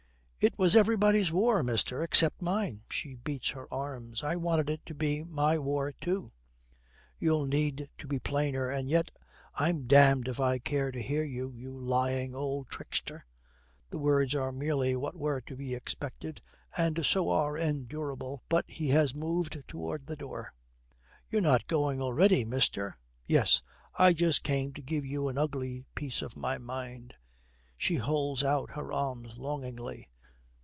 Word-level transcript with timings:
'It 0.43 0.57
was 0.57 0.75
everybody's 0.75 1.31
war, 1.31 1.61
mister, 1.61 2.01
except 2.01 2.41
mine.' 2.41 2.81
She 2.89 3.13
beats 3.13 3.51
her 3.51 3.71
arms. 3.71 4.23
'I 4.23 4.37
wanted 4.37 4.71
it 4.71 4.83
to 4.87 4.95
be 4.95 5.23
my 5.23 5.59
war 5.59 5.91
too.' 5.91 6.31
'You'll 7.19 7.45
need 7.45 7.87
to 7.99 8.07
be 8.07 8.17
plainer. 8.17 8.67
And 8.67 8.89
yet 8.89 9.11
I'm 9.53 9.83
d 9.85 9.95
d 10.23 10.31
if 10.31 10.39
I 10.39 10.57
care 10.57 10.91
to 10.93 10.99
hear 10.99 11.23
you, 11.23 11.51
you 11.53 11.77
lying 11.77 12.33
old 12.33 12.69
trickster.' 12.69 13.23
The 13.91 13.99
words 13.99 14.33
are 14.33 14.51
merely 14.51 14.95
what 14.95 15.15
were 15.15 15.41
to 15.41 15.55
be 15.55 15.75
expected, 15.75 16.41
and 16.75 17.05
so 17.05 17.29
are 17.29 17.55
endurable; 17.55 18.41
but 18.49 18.65
he 18.67 18.87
has 18.89 19.13
moved 19.13 19.61
towards 19.67 20.07
the 20.07 20.15
door. 20.15 20.55
'You're 21.29 21.41
not 21.41 21.67
going 21.67 22.01
already, 22.01 22.45
mister?' 22.45 22.97
'Yes, 23.27 23.61
I 23.93 24.11
just 24.13 24.43
came 24.43 24.73
to 24.73 24.81
give 24.81 25.05
you 25.05 25.27
an 25.27 25.37
ugly 25.37 25.85
piece 25.93 26.23
of 26.23 26.35
my 26.35 26.57
mind.' 26.57 27.13
She 27.77 27.97
holds 27.97 28.43
out 28.43 28.71
her 28.71 28.91
arms 28.91 29.37
longingly. 29.37 30.07